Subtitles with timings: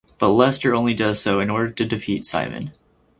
[0.17, 2.71] But Lester only does so in order to defeat Simon.